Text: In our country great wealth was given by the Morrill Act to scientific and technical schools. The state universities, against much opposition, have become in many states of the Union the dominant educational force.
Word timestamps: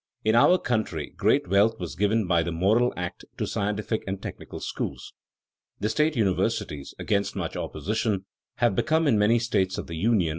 In 0.23 0.33
our 0.33 0.57
country 0.57 1.13
great 1.15 1.47
wealth 1.47 1.79
was 1.79 1.93
given 1.93 2.25
by 2.25 2.41
the 2.41 2.51
Morrill 2.51 2.91
Act 2.97 3.23
to 3.37 3.45
scientific 3.45 4.03
and 4.07 4.19
technical 4.19 4.59
schools. 4.59 5.13
The 5.79 5.89
state 5.89 6.15
universities, 6.15 6.95
against 6.97 7.35
much 7.35 7.55
opposition, 7.55 8.25
have 8.55 8.73
become 8.75 9.05
in 9.05 9.19
many 9.19 9.37
states 9.37 9.77
of 9.77 9.85
the 9.85 9.93
Union 9.93 10.01
the 10.01 10.09
dominant 10.09 10.13
educational 10.13 10.25
force. 10.25 10.29